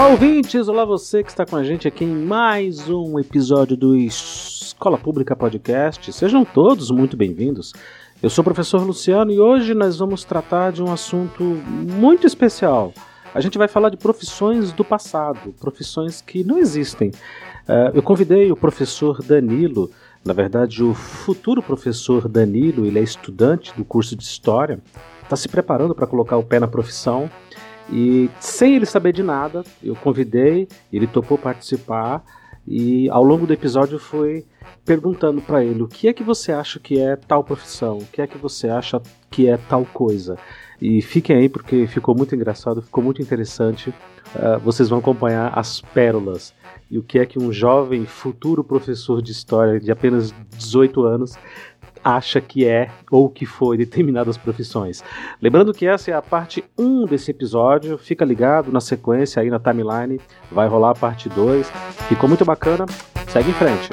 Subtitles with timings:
[0.00, 0.66] Olá, ouvintes!
[0.66, 5.36] Olá, você que está com a gente aqui em mais um episódio do Escola Pública
[5.36, 6.10] Podcast.
[6.14, 7.74] Sejam todos muito bem-vindos.
[8.22, 12.94] Eu sou o professor Luciano e hoje nós vamos tratar de um assunto muito especial.
[13.34, 17.10] A gente vai falar de profissões do passado, profissões que não existem.
[17.68, 19.90] Uh, eu convidei o professor Danilo,
[20.24, 24.80] na verdade, o futuro professor Danilo, ele é estudante do curso de História,
[25.22, 27.30] está se preparando para colocar o pé na profissão.
[27.88, 32.24] E sem ele saber de nada, eu convidei, ele topou participar
[32.66, 34.44] e ao longo do episódio fui
[34.84, 38.20] perguntando para ele o que é que você acha que é tal profissão, o que
[38.22, 40.36] é que você acha que é tal coisa.
[40.80, 43.90] E fiquem aí porque ficou muito engraçado, ficou muito interessante.
[43.90, 46.54] Uh, vocês vão acompanhar as pérolas
[46.90, 51.34] e o que é que um jovem futuro professor de história de apenas 18 anos
[52.04, 55.02] acha que é ou que foi determinadas profissões.
[55.40, 59.58] Lembrando que essa é a parte 1 desse episódio, fica ligado na sequência aí na
[59.58, 60.20] timeline,
[60.50, 61.70] vai rolar a parte 2.
[62.08, 62.86] Ficou muito bacana,
[63.28, 63.88] segue em frente.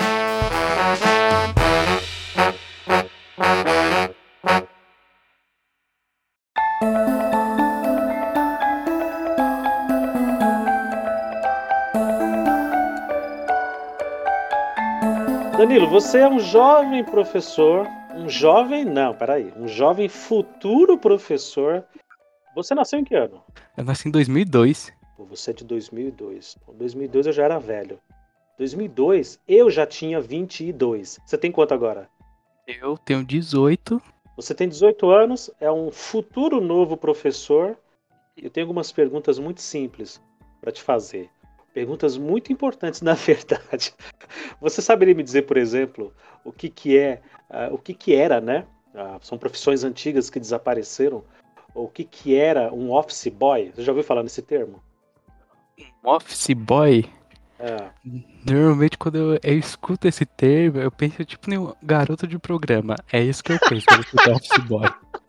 [15.57, 17.87] Danilo, você é um jovem professor
[18.17, 21.85] um jovem, não, peraí, um jovem futuro professor.
[22.55, 23.43] Você nasceu em que ano?
[23.77, 24.91] Eu nasci em 2002.
[25.15, 26.57] Pô, você é de 2002.
[26.67, 27.99] Em 2002 eu já era velho.
[28.57, 31.19] 2002 eu já tinha 22.
[31.23, 32.09] Você tem quanto agora?
[32.67, 34.01] Eu tenho 18.
[34.35, 37.77] Você tem 18 anos, é um futuro novo professor.
[38.35, 40.21] Eu tenho algumas perguntas muito simples
[40.59, 41.29] para te fazer.
[41.77, 43.93] Perguntas muito importantes, na verdade.
[44.59, 46.11] Você saberia me dizer, por exemplo,
[46.43, 48.65] o que, que é, uh, o que, que era, né?
[48.95, 51.23] Uh, são profissões antigas que desapareceram.
[51.75, 53.71] O que, que era um office boy?
[53.75, 54.81] Você já ouviu falar nesse termo?
[56.03, 57.05] Office boy?
[57.59, 57.89] É.
[58.43, 62.95] Normalmente quando eu, eu, escuto esse termo, eu penso tipo em um garoto de programa.
[63.13, 64.89] É isso que eu penso quando eu escuto office boy.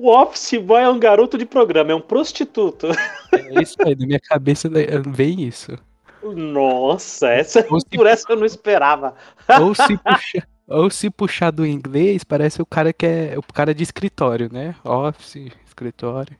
[0.00, 2.86] O office boy é um garoto de programa, é um prostituto.
[3.32, 4.70] É isso aí, na minha cabeça
[5.08, 5.76] vem isso.
[6.22, 9.16] Nossa, essa, se, por essa eu não esperava.
[9.60, 13.74] Ou se, puxa, ou se puxar do inglês, parece o cara que é o cara
[13.74, 14.76] de escritório, né?
[14.84, 16.36] Office, escritório.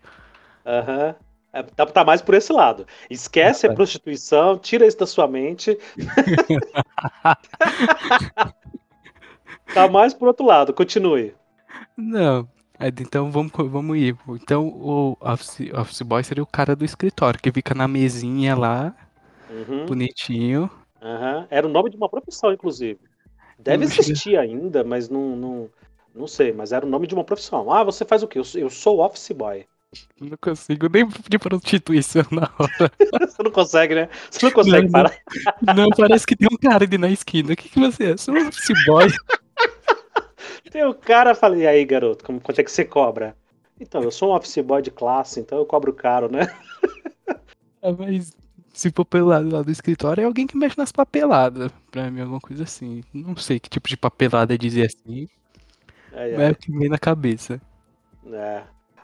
[0.64, 1.08] Aham.
[1.08, 1.14] Uhum.
[1.52, 2.86] É, tá, tá, mais por esse lado.
[3.10, 5.76] Esquece ah, a prostituição, tira isso da sua mente.
[9.74, 11.34] tá mais por outro lado, continue.
[11.96, 12.48] Não,
[12.80, 14.16] então vamos, vamos ir.
[14.28, 18.94] Então o office, office boy seria o cara do escritório, que fica na mesinha lá,
[19.50, 19.86] uhum.
[19.86, 20.70] bonitinho.
[21.02, 21.46] Uhum.
[21.50, 23.00] Era o nome de uma profissão, inclusive.
[23.58, 25.70] Deve existir ainda, mas não, não,
[26.14, 26.52] não sei.
[26.52, 27.72] Mas era o nome de uma profissão.
[27.72, 28.38] Ah, você faz o quê?
[28.38, 29.66] Eu, eu sou office boy.
[30.20, 32.92] Não consigo nem de prostituição na hora.
[33.26, 34.08] você não consegue, né?
[34.30, 35.18] Você não consegue não, parar.
[35.62, 37.52] Não, não, parece que tem um cara ali na esquina.
[37.52, 38.16] O que, que você é?
[38.16, 39.06] Sou um office boy.
[40.70, 43.36] Tem o cara, falei, e aí, garoto, como, quanto é que você cobra?
[43.80, 46.46] Então, eu sou um office boy de classe, então eu cobro caro, né?
[47.80, 48.36] Ah, mas
[48.72, 52.20] se for pelo lado lá do escritório, é alguém que mexe nas papeladas, pra mim,
[52.20, 53.04] alguma coisa assim.
[53.14, 55.28] Não sei que tipo de papelada é dizer assim.
[56.12, 56.42] É, é.
[56.42, 57.60] é o que vem na cabeça.
[58.32, 58.62] É.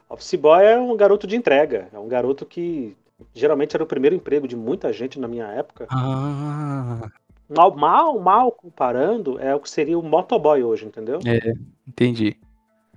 [0.08, 1.88] Office boy é um garoto de entrega.
[1.92, 2.96] É um garoto que
[3.32, 5.86] geralmente era o primeiro emprego de muita gente na minha época.
[5.90, 7.10] Ah.
[7.48, 11.18] Mal, mal, mal comparando, é o que seria o motoboy hoje, entendeu?
[11.26, 11.54] É,
[11.86, 12.36] entendi.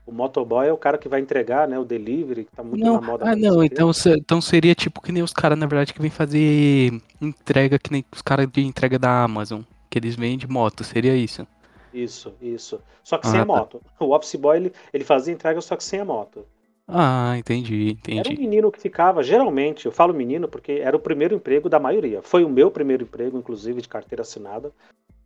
[0.06, 1.78] O motoboy é o cara que vai entregar, né?
[1.78, 3.30] O delivery, que tá muito não, na moda.
[3.30, 6.94] Ah, não, então, então seria tipo que nem os caras, na verdade, que vem fazer
[7.22, 11.46] entrega, que nem os caras de entrega da Amazon, que eles vendem moto, seria isso?
[11.94, 12.79] Isso, isso.
[13.03, 13.53] Só que ah, sem a tá.
[13.53, 13.81] moto.
[14.00, 16.46] O Office Boy, ele, ele fazia entrega só que sem a moto.
[16.88, 18.20] Ah, entendi, entendi.
[18.20, 21.80] Era um menino que ficava, geralmente, eu falo menino porque era o primeiro emprego da
[21.80, 22.22] maioria.
[22.22, 24.72] Foi o meu primeiro emprego, inclusive, de carteira assinada.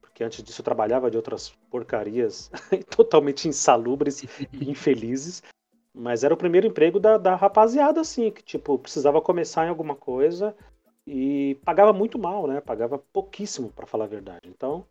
[0.01, 2.49] Porque antes disso eu trabalhava de outras porcarias
[2.89, 5.43] totalmente insalubres e infelizes.
[5.93, 9.93] Mas era o primeiro emprego da, da rapaziada, assim, que, tipo, precisava começar em alguma
[9.93, 10.55] coisa
[11.05, 12.59] e pagava muito mal, né?
[12.59, 14.47] Pagava pouquíssimo, para falar a verdade.
[14.47, 14.83] Então,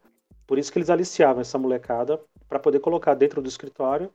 [0.47, 4.11] por isso que eles aliciavam essa molecada para poder colocar dentro do escritório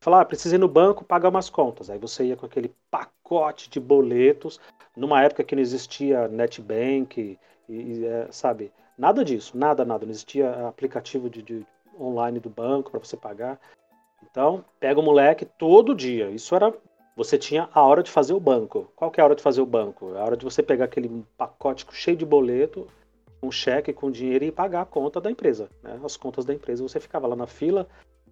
[0.00, 1.90] falar, ah, precisa ir no banco pagar umas contas.
[1.90, 4.58] Aí você ia com aquele pacote de boletos,
[4.96, 7.38] numa época que não existia NetBank,
[7.68, 8.72] e, e é, sabe?
[8.96, 10.04] Nada disso, nada, nada.
[10.04, 11.66] Não existia aplicativo de, de
[11.98, 13.58] online do banco para você pagar.
[14.22, 16.30] Então, pega o moleque todo dia.
[16.30, 16.72] Isso era.
[17.16, 18.90] Você tinha a hora de fazer o banco.
[18.96, 20.14] Qual que é a hora de fazer o banco?
[20.14, 22.86] É a hora de você pegar aquele pacote cheio de boleto,
[23.42, 25.68] um cheque com dinheiro e pagar a conta da empresa.
[25.82, 26.00] Né?
[26.02, 26.82] As contas da empresa.
[26.82, 27.86] Você ficava lá na fila,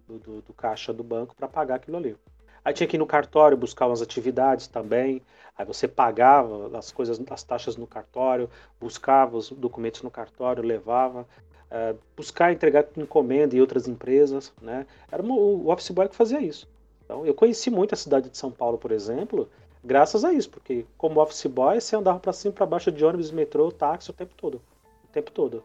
[0.09, 2.17] do, do, do caixa do banco para pagar aquilo ali.
[2.65, 5.21] Aí tinha que ir no cartório buscar umas atividades também.
[5.57, 11.27] Aí você pagava as coisas, as taxas no cartório, buscava os documentos no cartório, levava.
[11.71, 14.87] Uh, buscar entregar encomenda em outras empresas, né?
[15.11, 16.67] Era uma, o office boy que fazia isso.
[17.05, 19.47] Então, eu conheci muito a cidade de São Paulo, por exemplo,
[19.83, 23.29] graças a isso, porque como office boy você andava para cima, para baixo de ônibus,
[23.29, 25.63] metrô, táxi o tempo todo, o tempo todo.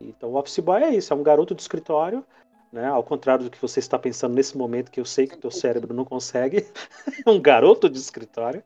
[0.00, 2.24] Então, o office boy é isso, é um garoto de escritório,
[2.74, 2.88] né?
[2.88, 5.50] Ao contrário do que você está pensando nesse momento, que eu sei que o teu
[5.50, 6.66] cérebro não consegue,
[7.24, 8.64] um garoto de escritório,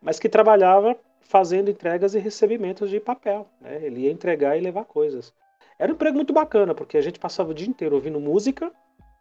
[0.00, 3.48] mas que trabalhava fazendo entregas e recebimentos de papel.
[3.58, 3.82] Né?
[3.82, 5.32] Ele ia entregar e levar coisas.
[5.78, 8.70] Era um emprego muito bacana, porque a gente passava o dia inteiro ouvindo música,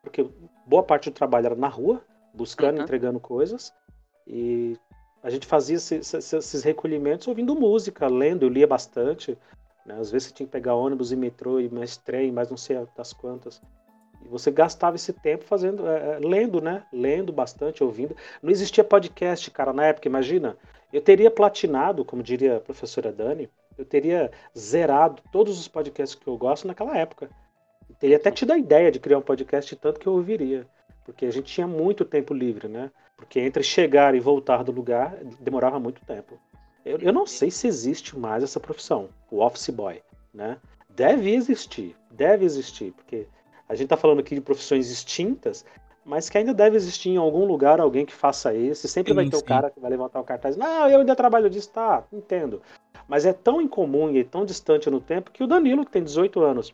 [0.02, 0.30] porque
[0.66, 2.04] boa parte do trabalho era na rua,
[2.34, 2.84] buscando, uhum.
[2.84, 3.74] entregando coisas.
[4.28, 4.78] E
[5.24, 9.38] a gente fazia esses, esses, recolhimentos ouvindo música, lendo, eu lia bastante.
[9.86, 9.98] Né?
[9.98, 12.86] Às vezes você tinha que pegar ônibus e metrô e mais trem, mais não sei
[12.98, 13.62] das quantas.
[14.26, 16.84] E você gastava esse tempo fazendo, é, lendo, né?
[16.92, 18.16] Lendo bastante, ouvindo.
[18.42, 20.58] Não existia podcast, cara, na época, imagina.
[20.92, 26.28] Eu teria platinado, como diria a professora Dani, eu teria zerado todos os podcasts que
[26.28, 27.30] eu gosto naquela época.
[27.90, 30.66] Eu teria até tido a ideia de criar um podcast tanto que eu ouviria.
[31.04, 32.90] Porque a gente tinha muito tempo livre, né?
[33.16, 36.40] Porque entre chegar e voltar do lugar demorava muito tempo.
[36.84, 40.02] Eu, eu não sei se existe mais essa profissão, o office boy,
[40.34, 40.58] né?
[40.90, 43.28] Deve existir, deve existir, porque
[43.68, 45.66] a gente está falando aqui de profissões extintas,
[46.06, 48.88] mas que ainda deve existir em algum lugar alguém que faça isso.
[48.88, 50.56] Sempre sim, vai ter o cara que vai levantar o cartaz.
[50.56, 52.62] Não, eu ainda trabalho disso, tá, entendo.
[53.08, 56.42] Mas é tão incomum e tão distante no tempo que o Danilo, que tem 18
[56.42, 56.74] anos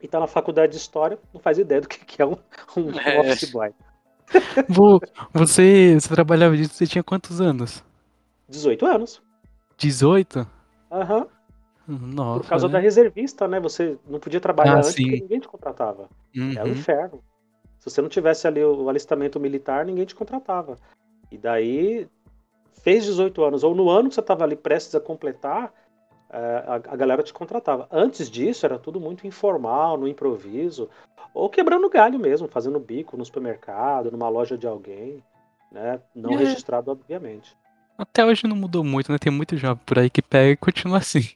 [0.00, 2.36] e está na faculdade de História, não faz ideia do que é um,
[2.76, 3.20] um é.
[3.20, 3.72] office boy.
[5.34, 7.82] Você, você trabalhava disso, você tinha quantos anos?
[8.48, 9.20] 18 anos.
[9.76, 10.46] 18?
[10.92, 11.18] Aham.
[11.18, 11.26] Uhum.
[12.40, 12.72] Por causa né?
[12.74, 13.60] da reservista, né?
[13.60, 15.02] Você não podia trabalhar ah, antes sim.
[15.02, 16.08] porque ninguém te contratava.
[16.36, 16.52] Uhum.
[16.52, 17.22] Era um inferno.
[17.78, 20.76] Se você não tivesse ali o alistamento militar, ninguém te contratava.
[21.30, 22.06] E daí,
[22.82, 25.72] fez 18 anos, ou no ano que você estava ali prestes a completar,
[26.30, 27.88] é, a, a, galera te contratava.
[27.90, 30.88] Antes disso, era tudo muito informal, no improviso,
[31.32, 35.22] ou quebrando galho mesmo, fazendo bico no supermercado, numa loja de alguém,
[35.72, 36.00] né?
[36.14, 36.36] Não é.
[36.36, 37.56] registrado, obviamente.
[37.96, 39.18] Até hoje não mudou muito, né?
[39.18, 41.28] Tem muito jovem por aí que pega e continua assim.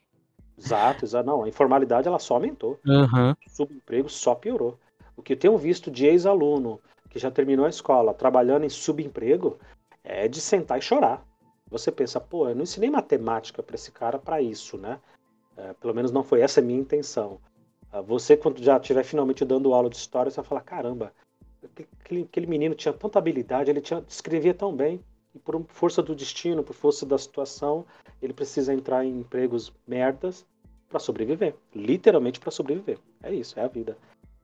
[0.58, 1.26] Exato, exato.
[1.26, 2.78] Não, a informalidade ela só aumentou.
[2.86, 3.32] Uhum.
[3.32, 4.78] O subemprego só piorou.
[5.16, 9.58] O que eu tenho visto de ex-aluno que já terminou a escola trabalhando em subemprego
[10.02, 11.24] é de sentar e chorar.
[11.70, 15.00] Você pensa, pô, eu não ensinei matemática para esse cara para isso, né?
[15.56, 17.40] É, pelo menos não foi essa a minha intenção.
[17.90, 21.12] Ah, você, quando já estiver finalmente dando aula de história, você vai falar: caramba,
[22.02, 25.00] aquele, aquele menino tinha tanta habilidade, ele tinha, escrevia tão bem,
[25.34, 27.86] e por força do destino, por força da situação,
[28.24, 30.46] ele precisa entrar em empregos merdas
[30.88, 32.98] para sobreviver literalmente para sobreviver.
[33.22, 33.96] É isso, é a vida.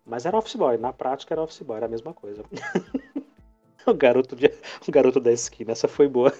[0.05, 2.43] Mas era office boy, na prática era office boy, era a mesma coisa.
[3.87, 4.53] o, garoto de,
[4.87, 6.32] o garoto da esquina, essa foi boa.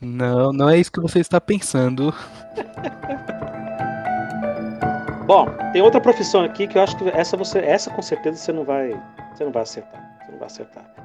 [0.00, 2.12] Não, não é isso que você está pensando.
[5.26, 8.52] Bom, tem outra profissão aqui que eu acho que essa você, essa com certeza você
[8.52, 8.90] não vai,
[9.32, 10.18] você não vai acertar.
[10.20, 11.01] Você não vai acertar.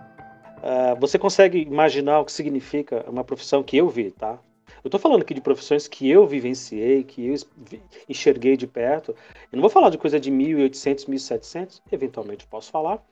[0.57, 4.39] Uh, você consegue imaginar o que significa uma profissão que eu vi, tá?
[4.83, 7.35] Eu tô falando aqui de profissões que eu vivenciei, que eu
[8.07, 9.11] enxerguei de perto.
[9.51, 13.03] Eu não vou falar de coisa de 1800, 1700, eventualmente posso falar,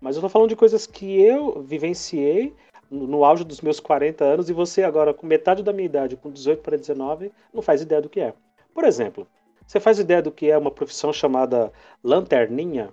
[0.00, 2.54] mas eu tô falando de coisas que eu vivenciei
[2.90, 6.30] no auge dos meus 40 anos e você agora com metade da minha idade, com
[6.30, 8.34] 18 para 19, não faz ideia do que é.
[8.72, 9.26] Por exemplo,
[9.66, 12.90] você faz ideia do que é uma profissão chamada lanterninha?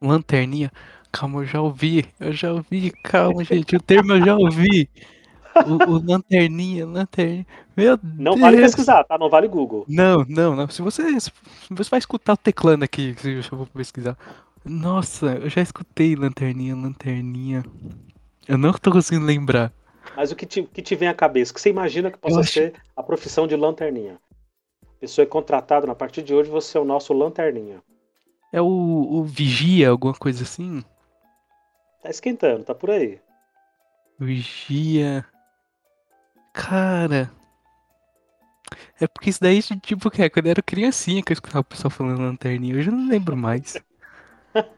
[0.00, 0.70] Lanterninha?
[1.12, 4.88] Calma, eu já ouvi, eu já ouvi, calma, gente, o termo eu já ouvi.
[5.66, 7.46] O, o lanterninha, lanterninha.
[7.76, 8.40] Meu não Deus.
[8.40, 9.18] vale pesquisar, tá?
[9.18, 9.84] Não vale Google.
[9.86, 10.68] Não, não, não.
[10.68, 11.30] Se você, se
[11.70, 14.16] você vai escutar o teclando aqui, eu vou pesquisar.
[14.64, 17.62] Nossa, eu já escutei lanterninha, lanterninha.
[18.48, 19.72] Eu não tô conseguindo lembrar.
[20.16, 21.52] Mas o que te, que te vem à cabeça?
[21.52, 22.52] que você imagina que possa acho...
[22.52, 24.18] ser a profissão de lanterninha?
[24.82, 27.82] A pessoa é contratada, a partir de hoje você é o nosso lanterninha.
[28.52, 30.84] É o, o vigia, alguma coisa assim?
[32.02, 33.20] Tá esquentando, tá por aí.
[34.18, 35.24] Vigia.
[36.52, 37.30] Cara.
[39.00, 41.64] É porque isso daí, tipo, que é, quando eu era criancinha que eu escutava o
[41.64, 42.76] pessoal falando lanterninha.
[42.76, 43.76] Hoje eu não lembro mais.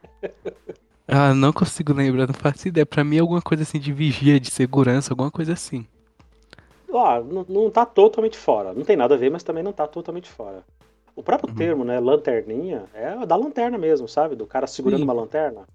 [1.07, 2.87] Ah, não consigo lembrar, não faço ideia.
[2.87, 5.87] Pra mim é alguma coisa assim de vigia, de segurança, alguma coisa assim.
[6.91, 8.73] Ah, não, não tá totalmente fora.
[8.73, 10.65] Não tem nada a ver, mas também não tá totalmente fora.
[11.15, 11.57] O próprio uhum.
[11.57, 14.35] termo, né, lanterninha, é da lanterna mesmo, sabe?
[14.35, 15.05] Do cara segurando Sim.
[15.05, 15.67] uma lanterna.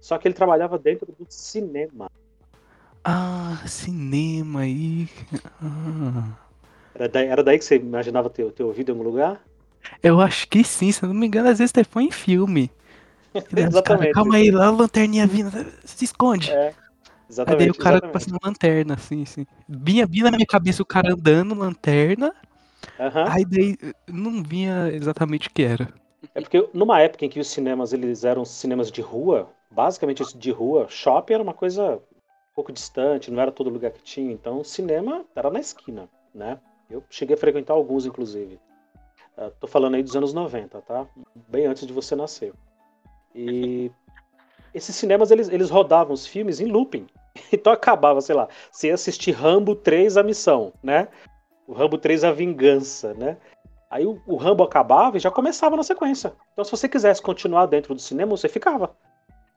[0.00, 2.10] Só que ele trabalhava dentro do cinema.
[3.04, 5.08] Ah, cinema aí.
[5.62, 6.32] Ah.
[6.94, 9.40] Era, daí, era daí que você imaginava ter, ter ouvido em algum lugar?
[10.02, 12.70] Eu acho que sim, se eu não me engano, às vezes até foi em filme.
[13.56, 13.84] exatamente.
[13.84, 15.50] Cara, Calma aí, lá a lanterninha vindo,
[15.84, 16.50] se esconde.
[16.50, 16.74] É.
[17.28, 17.60] Exatamente.
[17.62, 18.12] Aí daí o cara exatamente.
[18.12, 19.46] passando lanterna, assim, assim.
[19.68, 22.32] Vinha, vinha na minha cabeça o cara andando, lanterna.
[22.98, 23.26] Uhum.
[23.28, 23.76] Aí daí
[24.08, 25.88] não vinha exatamente o que era.
[26.34, 30.50] É porque numa época em que os cinemas eles eram cinemas de rua, basicamente de
[30.50, 34.32] rua, shopping era uma coisa um pouco distante, não era todo lugar que tinha.
[34.32, 36.58] Então, cinema era na esquina, né?
[36.88, 38.60] Eu cheguei a frequentar alguns, inclusive.
[39.36, 41.06] Uh, tô falando aí dos anos 90, tá?
[41.48, 42.54] Bem antes de você nascer.
[43.34, 43.90] E
[44.72, 47.06] esses cinemas, eles, eles rodavam os filmes em looping.
[47.52, 51.06] Então acabava, sei lá, você ia assistir Rambo 3 A Missão, né?
[51.66, 53.36] O Rambo 3 A Vingança, né?
[53.90, 56.32] Aí o, o Rambo acabava e já começava na sequência.
[56.54, 58.96] Então se você quisesse continuar dentro do cinema, você ficava.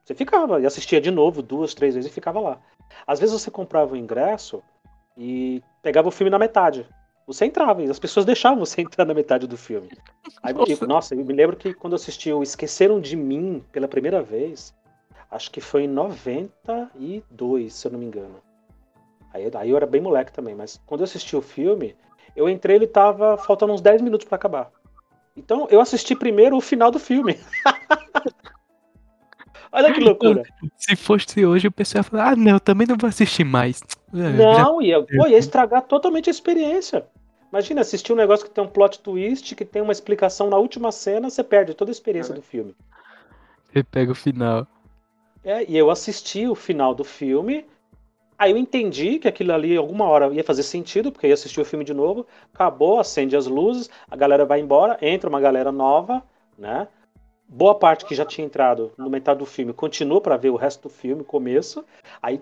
[0.10, 2.60] Você ficava e assistia de novo duas, três vezes e ficava lá.
[3.06, 4.64] Às vezes você comprava o ingresso
[5.16, 6.84] e pegava o filme na metade.
[7.28, 9.88] Você entrava e as pessoas deixavam você entrar na metade do filme.
[10.42, 10.72] Aí, nossa.
[10.72, 14.20] Eu, nossa, eu me lembro que quando eu assisti o Esqueceram de Mim pela primeira
[14.20, 14.74] vez,
[15.30, 18.42] acho que foi em 92, se eu não me engano.
[19.32, 21.96] Aí, aí eu era bem moleque também, mas quando eu assisti o filme,
[22.36, 24.72] eu entrei ele tava faltando uns 10 minutos para acabar.
[25.38, 27.40] Então eu assisti primeiro o final do filme.
[29.80, 30.44] Olha que loucura.
[30.76, 33.82] Se fosse hoje, o pessoal ia falar: ah, não, eu também não vou assistir mais.
[34.12, 34.88] É, não, Já...
[34.88, 37.06] ia, pô, ia estragar totalmente a experiência.
[37.52, 40.92] Imagina, assistir um negócio que tem um plot twist, que tem uma explicação na última
[40.92, 42.36] cena, você perde toda a experiência é.
[42.36, 42.76] do filme.
[43.66, 44.68] Você pega o final.
[45.44, 47.68] É, e eu assisti o final do filme,
[48.36, 51.62] aí eu entendi que aquilo ali alguma hora ia fazer sentido, porque eu ia assistir
[51.62, 55.72] o filme de novo, acabou, acende as luzes, a galera vai embora, entra uma galera
[55.72, 56.24] nova,
[56.58, 56.88] né?
[57.50, 60.84] Boa parte que já tinha entrado no metade do filme continua para ver o resto
[60.84, 61.84] do filme, começo,
[62.22, 62.40] aí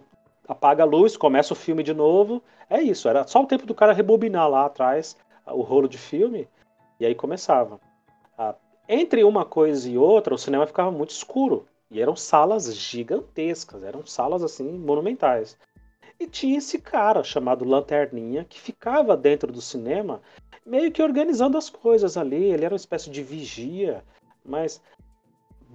[0.47, 2.43] apaga a luz, começa o filme de novo.
[2.69, 6.47] É isso, era só o tempo do cara rebobinar lá atrás o rolo de filme
[6.99, 7.79] e aí começava.
[8.37, 8.53] Ah,
[8.87, 14.05] entre uma coisa e outra, o cinema ficava muito escuro e eram salas gigantescas, eram
[14.05, 15.57] salas assim monumentais.
[16.19, 20.21] E tinha esse cara chamado Lanterninha que ficava dentro do cinema
[20.65, 22.43] meio que organizando as coisas ali.
[22.43, 24.03] Ele era uma espécie de vigia,
[24.43, 24.81] mas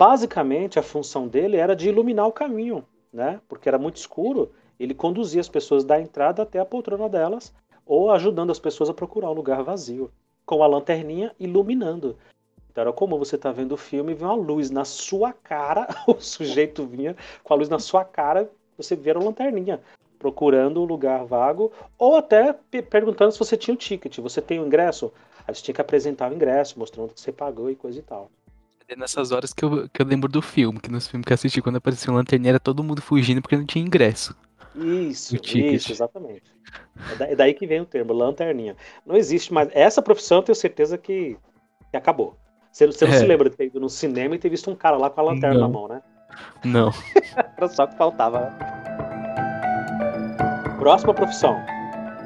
[0.03, 3.41] basicamente a função dele era de iluminar o caminho, né?
[3.49, 7.55] Porque era muito escuro, ele conduzia as pessoas da entrada até a poltrona delas
[7.87, 10.11] ou ajudando as pessoas a procurar um lugar vazio,
[10.45, 12.19] com a lanterninha iluminando.
[12.69, 15.87] Então era como você tá vendo o filme e vê uma luz na sua cara,
[16.09, 19.81] o sujeito vinha com a luz na sua cara, você vira a lanterninha,
[20.19, 22.53] procurando um lugar vago, ou até
[22.91, 25.13] perguntando se você tinha o ticket, você tem o ingresso?
[25.47, 28.29] Aí você tinha que apresentar o ingresso, mostrando que você pagou e coisa e tal.
[28.89, 31.35] É nessas horas que eu, que eu lembro do filme, que nos filmes que eu
[31.35, 34.37] assisti, quando apareceu o Lanterninha, era todo mundo fugindo porque não tinha ingresso.
[34.75, 36.45] Isso, isso, exatamente.
[37.21, 38.75] É, é daí que vem o termo, lanterninha.
[39.05, 39.69] Não existe mais.
[39.73, 41.37] Essa profissão eu tenho certeza que,
[41.91, 42.37] que acabou.
[42.71, 43.19] Você, você não é.
[43.19, 45.25] se lembra de ter ido no cinema e ter visto um cara lá com a
[45.25, 45.61] lanterna não.
[45.61, 46.03] na mão, né?
[46.65, 46.91] Não.
[47.57, 48.51] Era só que faltava.
[50.79, 51.57] Próxima profissão.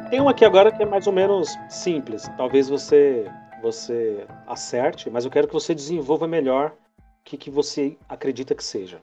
[0.09, 2.31] Tem uma aqui agora que é mais ou menos simples.
[2.37, 3.29] Talvez você
[3.67, 8.63] você acerte, mas eu quero que você desenvolva melhor o que, que você acredita que
[8.63, 9.01] seja.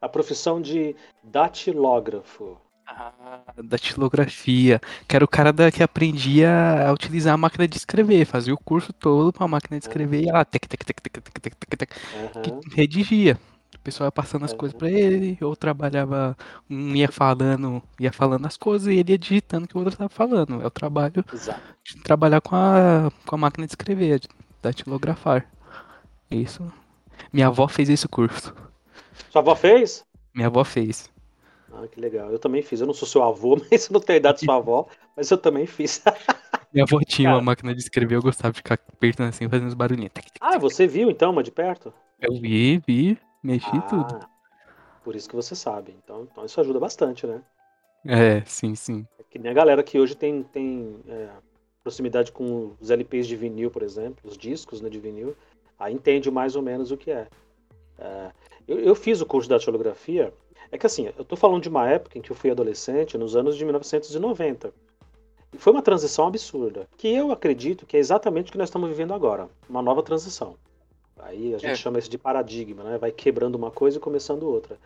[0.00, 2.56] A profissão de datilógrafo.
[2.86, 4.80] Ah, datilografia.
[5.06, 6.50] Que era o cara da, que aprendia
[6.88, 10.20] a utilizar a máquina de escrever, fazia o curso todo para a máquina de escrever
[10.20, 10.24] uhum.
[10.24, 11.90] e ela tec, tec, tec, tec, tec, tec, tec, tec
[12.46, 12.60] uhum.
[12.74, 13.38] redigia.
[13.74, 14.58] O pessoal ia passando as uhum.
[14.58, 16.36] coisas para ele, ou trabalhava,
[16.68, 19.94] um ia falando, ia falando as coisas e ele ia digitando o que o outro
[19.94, 20.60] estava falando.
[20.60, 21.60] É o trabalho Exato.
[21.84, 24.28] de trabalhar com a, com a máquina de escrever, de
[24.60, 25.46] datilografar.
[26.30, 26.70] Isso.
[27.32, 28.54] Minha avó fez esse curso.
[29.30, 30.04] Sua avó fez?
[30.34, 31.10] Minha avó fez.
[31.72, 32.30] Ah, que legal.
[32.30, 32.80] Eu também fiz.
[32.80, 35.30] Eu não sou seu avô, mas eu não tenho a idade de sua avó, mas
[35.30, 36.02] eu também fiz.
[36.72, 37.38] Minha avó tinha Cara.
[37.38, 40.12] uma máquina de escrever, eu gostava de ficar apertando assim, fazendo uns barulhinhos.
[40.40, 41.92] Ah, você viu então, uma de perto?
[42.20, 43.18] Eu vi, vi.
[43.42, 44.20] Mexi ah, tudo.
[45.02, 45.96] Por isso que você sabe.
[46.02, 47.42] Então, então isso ajuda bastante, né?
[48.06, 49.06] É, sim, sim.
[49.18, 51.28] É que nem a galera que hoje tem, tem é,
[51.82, 55.36] proximidade com os LPs de vinil, por exemplo, os discos né, de vinil,
[55.78, 57.28] aí entende mais ou menos o que é.
[57.98, 58.30] é
[58.66, 60.32] eu, eu, fiz o curso de datilografia.
[60.70, 63.34] É que assim, eu tô falando de uma época em que eu fui adolescente, nos
[63.34, 64.72] anos de 1990.
[65.52, 68.88] E foi uma transição absurda, que eu acredito que é exatamente o que nós estamos
[68.88, 70.56] vivendo agora, uma nova transição.
[71.24, 71.74] Aí a gente é.
[71.74, 72.98] chama isso de paradigma, né?
[72.98, 74.78] Vai quebrando uma coisa e começando outra.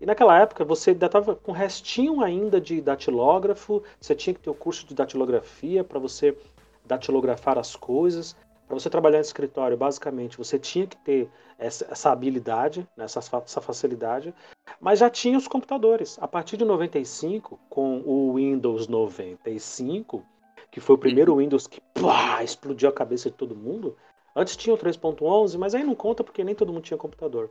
[0.00, 4.50] E naquela época você ainda estava com restinho ainda de datilógrafo, você tinha que ter
[4.50, 6.36] o curso de datilografia para você
[6.84, 8.36] datilografar as coisas.
[8.66, 13.20] Para você trabalhar no escritório, basicamente, você tinha que ter essa, essa habilidade, né, essa,
[13.20, 14.34] essa facilidade,
[14.80, 16.18] mas já tinha os computadores.
[16.20, 20.24] A partir de 95, com o Windows 95,
[20.70, 21.38] que foi o primeiro uhum.
[21.38, 23.96] Windows que pá, explodiu a cabeça de todo mundo,
[24.34, 27.50] Antes tinha o 3.11, mas aí não conta porque nem todo mundo tinha computador.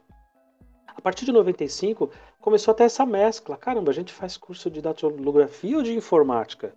[0.87, 2.09] A partir de 95,
[2.39, 3.57] começou a ter essa mescla.
[3.57, 6.73] Caramba, a gente faz curso de datilografia ou de informática?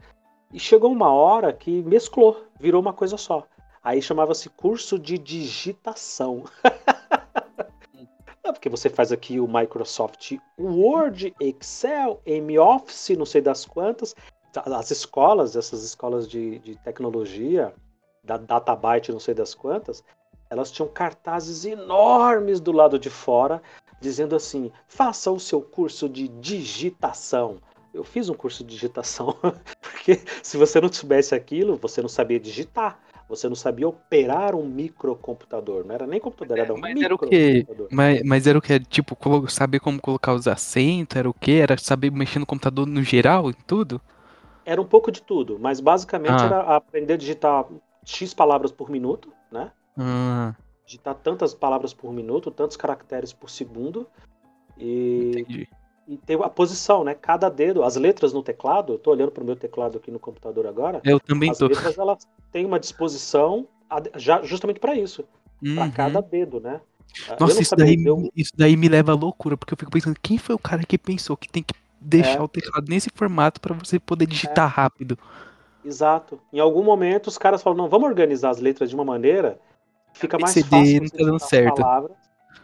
[0.53, 3.47] E chegou uma hora que mesclou, virou uma coisa só.
[3.83, 6.45] Aí chamava-se curso de digitação.
[8.67, 14.15] porque você faz aqui o Microsoft Word, Excel, M-Office, não sei das quantas.
[14.55, 17.73] As escolas, essas escolas de, de tecnologia,
[18.27, 20.03] da Databyte, não sei das quantas,
[20.51, 23.63] elas tinham cartazes enormes do lado de fora,
[24.01, 27.59] dizendo assim: faça o seu curso de digitação.
[27.95, 29.35] Eu fiz um curso de digitação,
[29.81, 33.01] porque se você não soubesse aquilo, você não sabia digitar.
[33.29, 35.85] Você não sabia operar um microcomputador.
[35.85, 37.67] Não era nem computador, era um mas era o quê?
[37.91, 38.79] Mas, mas era o que?
[38.79, 39.19] Tipo,
[39.49, 41.17] saber como colocar os acentos?
[41.17, 41.59] Era o quê?
[41.61, 44.01] Era saber mexer no computador no geral, em tudo?
[44.65, 46.47] Era um pouco de tudo, mas basicamente ah.
[46.47, 47.67] era aprender a digitar
[48.07, 49.71] X palavras por minuto, né?
[49.99, 50.55] Ah.
[50.87, 54.07] Digitar tantas palavras por minuto, tantos caracteres por segundo.
[54.79, 55.69] E Entendi
[56.09, 57.15] e tem a posição, né?
[57.15, 60.67] Cada dedo, as letras no teclado, eu tô olhando pro meu teclado aqui no computador
[60.67, 61.01] agora.
[61.05, 61.67] Eu também as tô.
[61.67, 63.67] As letras elas têm uma disposição
[64.15, 65.25] já justamente para isso,
[65.63, 65.75] uhum.
[65.75, 66.81] para cada dedo, né?
[67.41, 68.31] Nossa, isso daí, eu...
[68.37, 70.99] isso daí me leva à loucura, porque eu fico pensando, quem foi o cara que
[70.99, 72.43] pensou que tem que deixar é.
[72.43, 74.75] o teclado nesse formato para você poder digitar é.
[74.75, 75.19] rápido?
[75.87, 76.41] Exato.
[76.53, 79.59] Em algum momento os caras falam, não, vamos organizar as letras de uma maneira
[80.13, 81.81] que fica mais fácil não tá dando certo.
[81.81, 82.17] palavras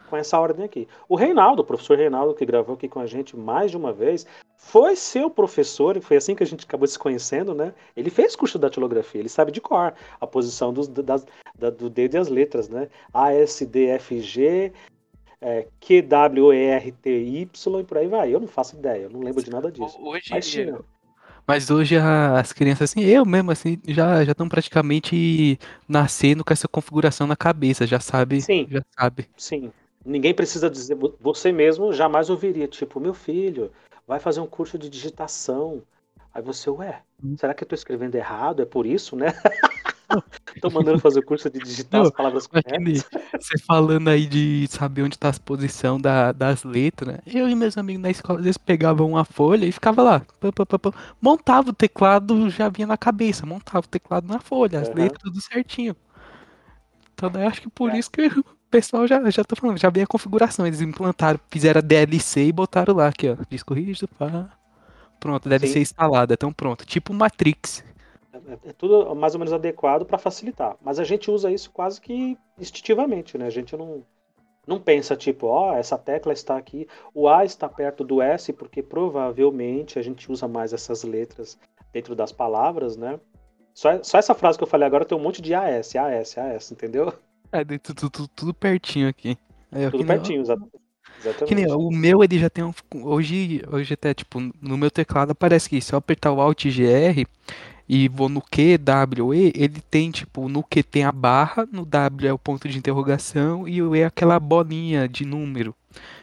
[0.09, 0.87] com essa ordem aqui.
[1.09, 4.27] O Reinaldo, o professor Reinaldo, que gravou aqui com a gente mais de uma vez,
[4.55, 7.73] foi seu professor, e foi assim que a gente acabou se conhecendo, né?
[7.97, 11.25] Ele fez curso de datilografia, ele sabe de cor a posição dos, das,
[11.57, 12.89] da, do dedo e as letras, né?
[13.11, 14.71] A, S, D, F, G,
[15.41, 18.33] é, Q, W, E, R, T, Y e por aí vai.
[18.33, 19.97] Eu não faço ideia, eu não lembro de nada disso.
[19.99, 20.45] Hoje, Mas,
[21.47, 26.67] mas hoje as crianças, assim, eu mesmo, assim, já já estão praticamente nascendo com essa
[26.67, 29.27] configuração na cabeça, já sabe, sim, já sabe.
[29.37, 29.71] Sim,
[30.05, 33.71] Ninguém precisa dizer, você mesmo jamais ouviria, tipo, meu filho,
[34.05, 35.81] vai fazer um curso de digitação.
[36.33, 37.37] Aí você, ué, hum.
[37.37, 38.61] será que eu tô escrevendo errado?
[38.61, 39.27] É por isso, né?
[40.61, 43.05] tô mandando fazer o curso de digitar Não, as palavras corretas.
[43.39, 47.19] Você falando aí de saber onde tá a posição da, das letras, né?
[47.25, 50.21] Eu e meus amigos na escola, às vezes pegavam uma folha e ficava lá,
[51.21, 54.95] montava o teclado, já vinha na cabeça, montava o teclado na folha, as uhum.
[54.95, 55.95] letras tudo certinho.
[57.13, 57.99] Então eu acho que por é.
[57.99, 58.29] isso que
[58.73, 60.65] pessoal já, já tô falando, já vem a configuração.
[60.65, 63.37] Eles implantaram, fizeram a DLC e botaram lá aqui, ó.
[63.47, 64.49] Disco rígido, pá.
[65.19, 65.79] Pronto, DLC Sim.
[65.81, 66.83] instalada, então pronto.
[66.85, 67.83] Tipo Matrix.
[68.33, 70.75] É, é tudo mais ou menos adequado para facilitar.
[70.81, 73.45] Mas a gente usa isso quase que instintivamente, né?
[73.45, 74.03] A gente não,
[74.65, 78.51] não pensa tipo, ó, oh, essa tecla está aqui, o A está perto do S,
[78.53, 81.59] porque provavelmente a gente usa mais essas letras
[81.91, 83.19] dentro das palavras, né?
[83.73, 86.71] Só, só essa frase que eu falei agora tem um monte de AS, AS, AS,
[86.71, 87.13] entendeu?
[87.51, 89.37] É, tudo, tudo, tudo pertinho aqui.
[89.71, 90.83] É, tudo pertinho, exatamente.
[91.47, 92.73] Que nem, o meu, ele já tem um.
[93.01, 97.25] Hoje, hoje até, tipo, no meu teclado aparece que se eu apertar o Alt GR
[97.87, 101.85] e vou no Q, W, E, ele tem, tipo, no Q tem a barra, no
[101.85, 105.75] W é o ponto de interrogação e o E é aquela bolinha de número,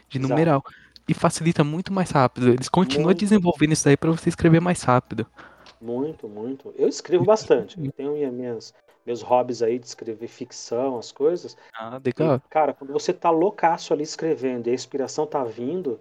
[0.08, 0.30] de Exato.
[0.30, 0.64] numeral.
[1.08, 2.48] E facilita muito mais rápido.
[2.50, 3.18] Eles continuam muito.
[3.18, 5.26] desenvolvendo isso aí para você escrever mais rápido.
[5.80, 6.72] Muito, muito.
[6.76, 7.76] Eu escrevo bastante.
[7.82, 8.72] Eu tenho minhas,
[9.04, 11.56] meus hobbies aí de escrever ficção, as coisas.
[11.74, 12.36] Ah, legal.
[12.36, 15.98] E, cara, quando você tá loucaço ali escrevendo e a inspiração tá vindo,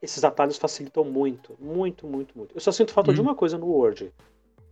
[0.00, 2.54] esses atalhos facilitam muito, muito, muito, muito.
[2.54, 3.14] Eu só sinto falta hum.
[3.14, 4.12] de uma coisa no Word.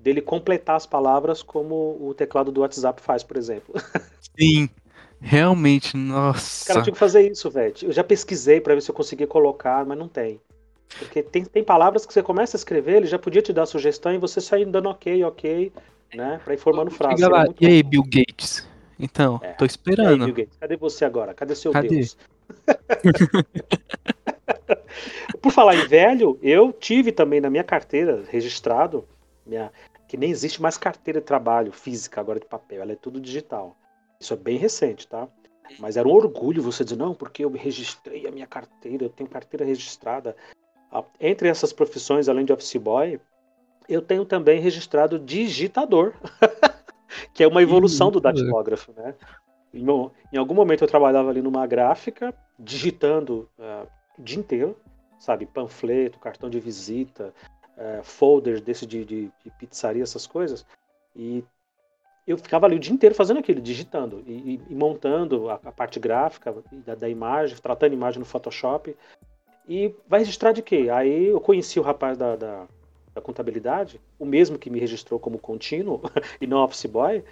[0.06, 3.74] Dele completar as palavras como o teclado do WhatsApp faz, por exemplo.
[4.38, 4.70] Sim.
[5.20, 6.64] Realmente, nossa.
[6.64, 7.74] Cara, eu tinha que fazer isso, velho.
[7.82, 10.40] Eu já pesquisei para ver se eu conseguia colocar, mas não tem.
[10.96, 14.14] Porque tem, tem palavras que você começa a escrever, ele já podia te dar sugestão
[14.14, 15.72] e você sair dando ok, ok,
[16.14, 16.40] né?
[16.44, 17.26] Pra ir formando frase.
[17.26, 17.44] Lá.
[17.60, 18.64] E aí, Bill Gates?
[19.00, 19.54] Então, é.
[19.54, 20.22] tô esperando.
[20.22, 21.34] Aí, Bill Gates, cadê você agora?
[21.34, 21.88] Cadê seu Cadê?
[21.88, 22.16] Deus?
[25.42, 29.04] Por falar em velho, eu tive também na minha carteira registrado,
[29.44, 29.72] minha,
[30.06, 33.76] que nem existe mais carteira de trabalho física agora de papel, ela é tudo digital.
[34.20, 35.28] Isso é bem recente, tá?
[35.78, 39.28] Mas era um orgulho você dizer, não, porque eu registrei a minha carteira, eu tenho
[39.28, 40.36] carteira registrada.
[41.20, 43.20] Entre essas profissões, além de office boy,
[43.88, 46.14] eu tenho também registrado digitador,
[47.34, 49.14] que é uma evolução do datilógrafo, né?
[49.74, 49.84] Em,
[50.32, 53.86] em, algum momento eu trabalhava ali numa gráfica, digitando uh,
[54.18, 54.76] o dia inteiro,
[55.18, 55.44] sabe?
[55.44, 57.34] Panfleto, cartão de visita,
[57.76, 60.66] uh, folder desse de, de, de, pizzaria, essas coisas.
[61.14, 61.44] E
[62.26, 65.72] eu ficava ali o dia inteiro fazendo aquilo, digitando e, e, e montando a, a,
[65.72, 68.96] parte gráfica da, da, imagem, tratando imagem no Photoshop.
[69.68, 70.88] E vai registrar de quê?
[70.92, 72.66] Aí eu conheci o rapaz da, da
[73.16, 76.02] da contabilidade, o mesmo que me registrou como contínuo
[76.38, 77.24] e não office boy,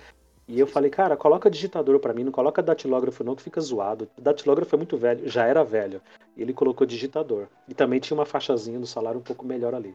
[0.48, 4.08] E eu falei, cara, coloca digitador para mim, não coloca datilógrafo não, que fica zoado.
[4.16, 6.00] O datilógrafo é muito velho, já era velho.
[6.36, 7.48] E ele colocou digitador.
[7.68, 9.94] E também tinha uma faixazinha no salário um pouco melhor ali.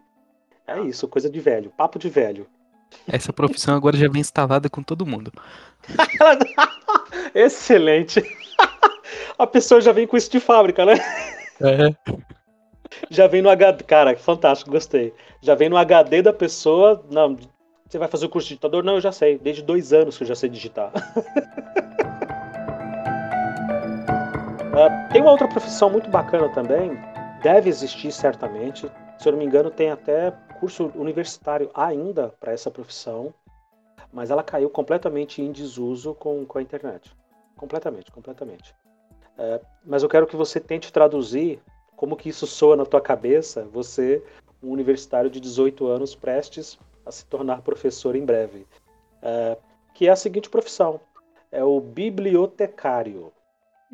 [0.69, 2.47] É isso, coisa de velho, papo de velho.
[3.07, 5.31] Essa profissão agora já vem instalada com todo mundo.
[7.33, 8.21] Excelente.
[9.37, 10.93] A pessoa já vem com isso de fábrica, né?
[11.61, 11.89] É.
[13.09, 13.83] Já vem no HD.
[13.83, 15.13] Cara, fantástico, gostei.
[15.41, 17.03] Já vem no HD da pessoa.
[17.09, 17.37] Não,
[17.87, 18.83] você vai fazer o curso de digitador?
[18.83, 19.37] Não, eu já sei.
[19.37, 20.91] Desde dois anos que eu já sei digitar.
[24.73, 26.91] uh, tem uma outra profissão muito bacana também.
[27.41, 28.91] Deve existir certamente.
[29.17, 33.33] Se eu não me engano, tem até curso universitário ainda para essa profissão.
[34.11, 37.15] Mas ela caiu completamente em desuso com, com a internet.
[37.55, 38.73] Completamente, completamente.
[39.37, 41.61] Uh, mas eu quero que você tente traduzir
[41.95, 44.23] como que isso soa na tua cabeça, você,
[44.63, 48.65] um universitário de 18 anos, prestes a se tornar professor em breve,
[49.21, 49.57] é,
[49.93, 51.01] que é a seguinte profissão:
[51.51, 53.33] é o bibliotecário.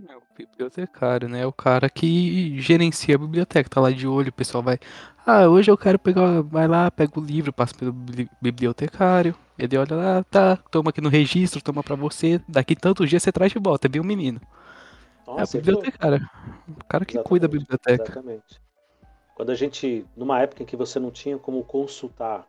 [0.09, 1.41] É o bibliotecário, né?
[1.41, 4.77] É o cara que gerencia a biblioteca, tá lá de olho, o pessoal vai.
[5.25, 6.41] Ah, hoje eu quero pegar.
[6.41, 7.93] Vai lá, pega o livro, passa pelo
[8.41, 9.33] bibliotecário.
[9.57, 12.41] Ele olha lá, tá, toma aqui no registro, toma pra você.
[12.47, 14.41] Daqui tantos dias você traz de volta, viu, menino?
[15.25, 16.29] Nossa, é a bibliotecária.
[16.67, 18.03] O cara que exatamente, cuida da biblioteca.
[18.03, 18.61] Exatamente.
[19.33, 20.05] Quando a gente.
[20.15, 22.45] Numa época em que você não tinha como consultar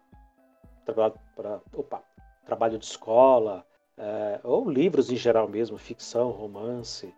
[0.85, 2.03] trabalho para opa,
[2.45, 3.65] trabalho de escola,
[3.97, 7.13] é, ou livros em geral mesmo, ficção, romance,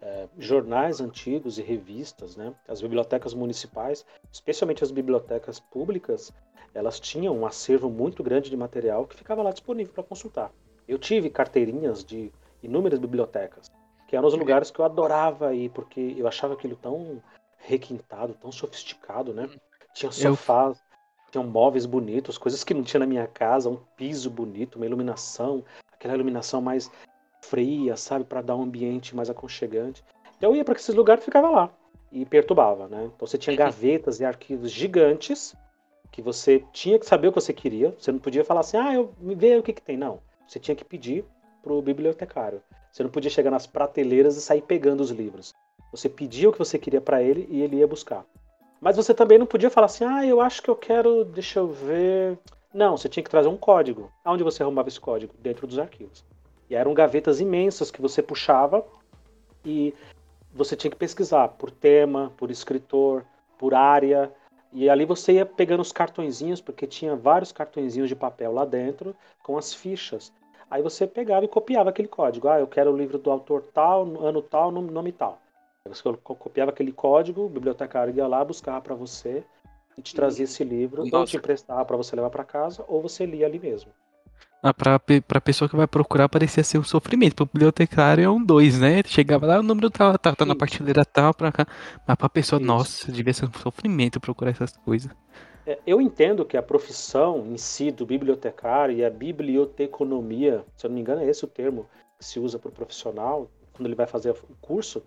[0.00, 2.54] é, jornais antigos e revistas, né?
[2.66, 6.32] As bibliotecas municipais, especialmente as bibliotecas públicas,
[6.74, 10.52] elas tinham um acervo muito grande de material que ficava lá disponível para consultar.
[10.86, 12.32] Eu tive carteirinhas de
[12.62, 13.70] inúmeras bibliotecas,
[14.06, 17.22] que eram os lugares que eu adorava ir, porque eu achava aquilo tão
[17.58, 19.48] requintado, tão sofisticado, né?
[19.92, 20.80] Tinha sofás,
[21.30, 25.64] tinham móveis bonitos, coisas que não tinha na minha casa, um piso bonito, uma iluminação,
[25.92, 26.90] aquela iluminação mais
[27.40, 30.04] fria, sabe, para dar um ambiente mais aconchegante.
[30.40, 31.70] Eu ia para esses lugares e ficava lá
[32.10, 33.10] e perturbava, né?
[33.14, 33.58] Então você tinha uhum.
[33.58, 35.54] gavetas e arquivos gigantes
[36.10, 37.94] que você tinha que saber o que você queria.
[37.98, 40.20] Você não podia falar assim, ah, eu me vê o que que tem, não.
[40.46, 41.24] Você tinha que pedir
[41.62, 42.62] pro bibliotecário.
[42.90, 45.52] Você não podia chegar nas prateleiras e sair pegando os livros.
[45.92, 48.24] Você pedia o que você queria para ele e ele ia buscar.
[48.80, 51.68] Mas você também não podia falar assim, ah, eu acho que eu quero, deixa eu
[51.68, 52.38] ver.
[52.72, 54.10] Não, você tinha que trazer um código.
[54.24, 55.34] Aonde você arrumava esse código?
[55.38, 56.24] Dentro dos arquivos.
[56.68, 58.84] E eram gavetas imensas que você puxava
[59.64, 59.94] e
[60.52, 63.24] você tinha que pesquisar por tema, por escritor,
[63.58, 64.32] por área.
[64.72, 69.16] E ali você ia pegando os cartõezinhos, porque tinha vários cartõezinhos de papel lá dentro
[69.42, 70.32] com as fichas.
[70.70, 72.48] Aí você pegava e copiava aquele código.
[72.48, 75.40] Ah, eu quero o livro do autor tal, ano tal, nome tal.
[75.86, 79.42] Você copiava aquele código, o bibliotecário ia lá buscar para você
[79.96, 81.16] e te trazia esse livro, Nossa.
[81.16, 83.90] ou te emprestava para você levar para casa, ou você lia ali mesmo.
[84.60, 87.36] Ah, pra, pra pessoa que vai procurar parecia ser um sofrimento.
[87.36, 89.02] Pro bibliotecário é um dois, né?
[89.06, 91.66] chegava lá, o número tal, tá, tá na prateleira tal, pra cá.
[92.06, 92.66] Mas pra pessoa, Isso.
[92.66, 95.10] nossa, devia ser um sofrimento procurar essas coisas.
[95.64, 100.88] É, eu entendo que a profissão em si do bibliotecário e a biblioteconomia, se eu
[100.88, 101.86] não me engano, é esse o termo
[102.18, 105.04] que se usa para o profissional, quando ele vai fazer o curso,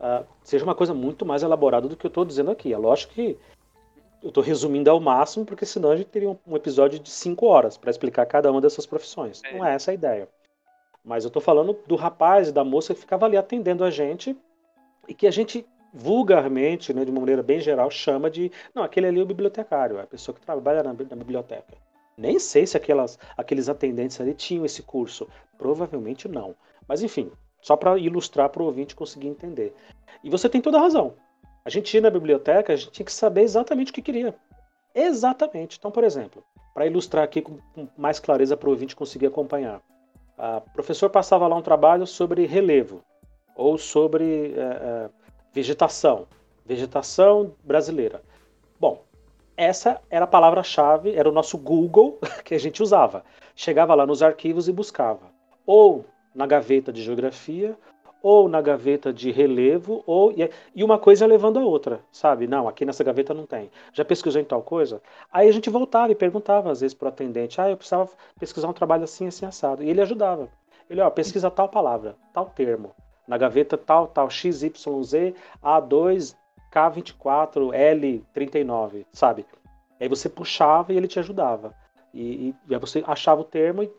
[0.00, 2.74] uh, seja uma coisa muito mais elaborada do que eu estou dizendo aqui.
[2.74, 3.38] É lógico que
[4.22, 7.76] eu estou resumindo ao máximo, porque senão a gente teria um, episódio de cinco horas
[7.76, 9.42] para explicar cada uma dessas profissões.
[9.44, 9.56] É.
[9.56, 10.28] Não é essa a ideia.
[11.04, 14.36] Mas eu estou falando do rapaz e da moça que ficava ali atendendo a gente
[15.08, 18.50] e que a gente vulgarmente, né, de uma maneira bem geral, chama de.
[18.74, 21.76] Não, aquele ali é o bibliotecário, é a pessoa que trabalha na, na biblioteca.
[22.16, 25.28] Nem sei se aquelas, aqueles atendentes ali tinham esse curso.
[25.58, 26.54] Provavelmente não.
[26.86, 27.30] Mas enfim,
[27.60, 29.74] só para ilustrar para o ouvinte conseguir entender.
[30.22, 31.14] E você tem toda a razão.
[31.64, 34.34] A gente ia na biblioteca, a gente tinha que saber exatamente o que queria.
[34.94, 35.78] Exatamente.
[35.78, 36.42] Então, por exemplo,
[36.74, 37.58] para ilustrar aqui com
[37.96, 39.80] mais clareza para o ouvinte conseguir acompanhar.
[40.38, 43.02] O professor passava lá um trabalho sobre relevo,
[43.54, 45.10] ou sobre é, é,
[45.52, 46.26] vegetação,
[46.64, 48.22] vegetação brasileira.
[48.80, 49.04] Bom,
[49.56, 53.24] essa era a palavra-chave, era o nosso Google que a gente usava.
[53.54, 55.30] Chegava lá nos arquivos e buscava.
[55.66, 57.76] Ou na gaveta de geografia,
[58.22, 60.32] ou na gaveta de relevo, ou
[60.74, 62.46] e uma coisa levando a outra, sabe?
[62.46, 63.70] Não, aqui nessa gaveta não tem.
[63.92, 65.02] Já pesquisou em tal coisa?
[65.32, 68.68] Aí a gente voltava e perguntava às vezes para o atendente: ah, eu precisava pesquisar
[68.68, 69.82] um trabalho assim, assim, assado.
[69.82, 70.48] E ele ajudava.
[70.88, 72.94] Ele, ó, pesquisa tal palavra, tal termo,
[73.26, 74.74] na gaveta tal, tal, XYZ,
[75.62, 76.36] A2,
[76.72, 77.70] K24,
[78.34, 79.46] L39, sabe?
[79.98, 81.74] Aí você puxava e ele te ajudava.
[82.12, 83.90] E, e, e aí você achava o termo e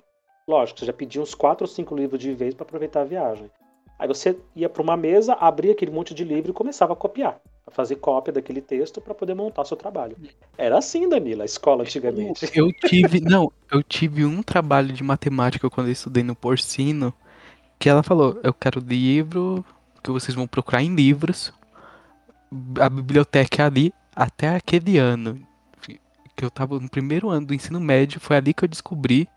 [0.48, 3.50] Lógico, você já pedia uns quatro ou cinco livros de vez para aproveitar a viagem.
[4.04, 7.40] Aí você ia para uma mesa, abria aquele monte de livro e começava a copiar.
[7.72, 10.18] fazer cópia daquele texto para poder montar seu trabalho.
[10.58, 12.52] Era assim, Danila, a escola antigamente.
[12.54, 17.14] Eu, eu tive, não, eu tive um trabalho de matemática quando eu estudei no Porcino,
[17.80, 19.64] que ela falou, eu quero livro
[20.04, 21.54] que vocês vão procurar em livros.
[22.82, 25.40] A biblioteca é ali até aquele ano
[26.36, 29.30] que eu tava no primeiro ano do ensino médio, foi ali que eu descobri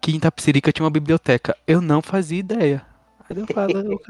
[0.00, 1.56] que em Tapsirica tinha uma biblioteca.
[1.66, 2.93] Eu não fazia ideia.
[3.28, 4.00] Aí eu falo, eu,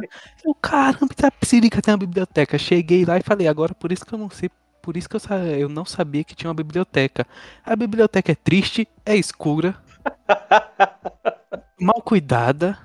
[0.44, 2.58] eu caramba, Tapsirica tem uma biblioteca.
[2.58, 4.50] Cheguei lá e falei, agora por isso que eu não sei,
[4.82, 5.20] por isso que eu,
[5.58, 7.26] eu não sabia que tinha uma biblioteca.
[7.64, 9.76] A biblioteca é triste, é escura,
[11.80, 12.78] mal cuidada.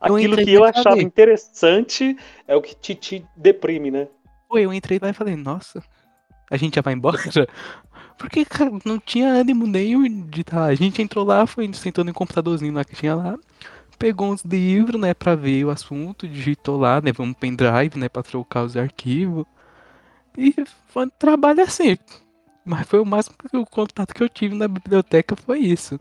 [0.00, 2.16] Aquilo que eu achava falei, interessante
[2.48, 4.08] é o que te, te deprime, né?
[4.48, 5.82] Foi, eu entrei lá e falei, nossa,
[6.50, 7.18] a gente já vai embora?
[8.18, 10.66] Porque, cara, não tinha ânimo nenhum de estar tá lá.
[10.66, 13.38] A gente entrou lá, foi sentando em um computadorzinho lá que tinha lá,
[14.00, 18.22] pegou uns livros, né, pra ver o assunto, digitou lá, né, vamos pendrive, né, pra
[18.22, 19.44] trocar os arquivos.
[20.36, 20.54] E
[20.86, 21.98] foi um trabalho assim.
[22.64, 26.00] Mas foi o máximo que o contato que eu tive na biblioteca foi isso.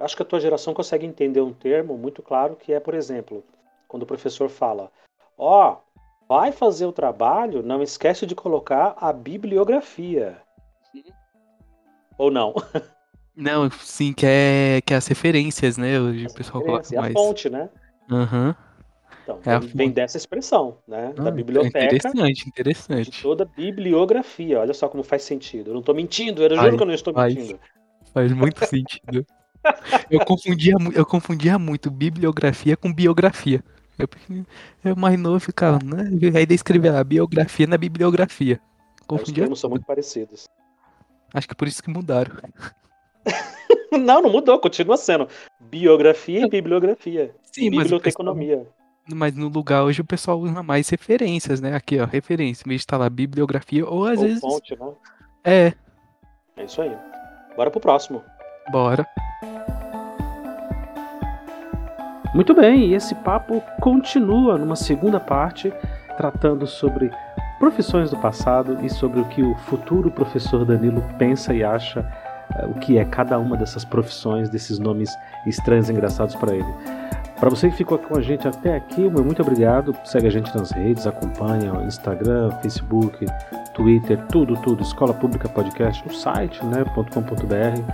[0.00, 3.44] Acho que a tua geração consegue entender um termo muito claro que é, por exemplo,
[3.86, 4.90] quando o professor fala:
[5.36, 5.76] Ó, oh,
[6.28, 10.40] vai fazer o trabalho, não esquece de colocar a bibliografia.
[12.16, 12.54] Ou não?
[13.40, 16.00] Não, sim, que é, que é as referências, né?
[16.00, 16.92] O pessoal coloca mais.
[16.92, 17.68] É a fonte, né?
[18.10, 18.48] Aham.
[18.48, 18.68] Uhum.
[19.22, 21.12] Então, é vem, vem dessa expressão, né?
[21.16, 21.84] Ah, da biblioteca.
[21.84, 23.10] Interessante, interessante.
[23.10, 24.58] De toda a bibliografia.
[24.58, 25.68] Olha só como faz sentido.
[25.68, 27.60] Eu não estou mentindo, eu juro que eu não estou faz, mentindo.
[28.12, 29.24] Faz muito sentido.
[30.10, 33.62] Eu confundia, eu confundia muito bibliografia com biografia.
[33.98, 34.08] Eu,
[34.82, 36.10] eu mais novo ficava, né?
[36.34, 38.58] Aí descrever a biografia na bibliografia.
[39.06, 39.32] Confundia.
[39.32, 40.48] Os termos são muito parecidos.
[41.34, 42.34] Acho que por isso que mudaram.
[43.92, 45.28] não, não mudou, continua sendo.
[45.60, 47.34] Biografia e bibliografia.
[47.52, 48.66] Sim, biblioteconomia.
[49.08, 51.74] Mas, mas no lugar hoje o pessoal usa mais referências, né?
[51.74, 52.64] Aqui, ó, referência.
[52.64, 54.40] Em vez de estar lá bibliografia, ou às ou vezes.
[54.40, 54.92] Fonte, né?
[55.44, 55.72] É.
[56.56, 56.94] É isso aí.
[57.56, 58.22] Bora pro próximo.
[58.70, 59.06] Bora.
[62.34, 65.72] Muito bem, e esse papo continua numa segunda parte,
[66.16, 67.10] tratando sobre
[67.58, 72.06] profissões do passado e sobre o que o futuro professor Danilo pensa e acha
[72.66, 75.10] o que é cada uma dessas profissões, desses nomes
[75.46, 76.74] estranhos e engraçados para ele.
[77.38, 79.94] Para você que ficou com a gente até aqui, meu muito obrigado.
[80.04, 83.24] Segue a gente nas redes, acompanha o Instagram, Facebook,
[83.74, 84.82] Twitter, tudo, tudo.
[84.82, 87.92] Escola Pública Podcast, o site, né, .com.br.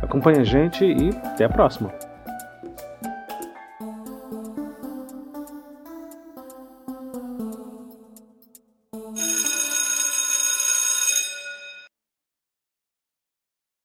[0.00, 2.13] Acompanhe a gente e até a próxima.